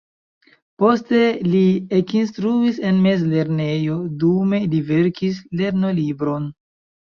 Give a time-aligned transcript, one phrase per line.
[0.83, 1.19] Poste
[1.51, 1.59] li
[1.97, 6.53] ekinstruis en mezlernejo, dume li verkis lernolibron.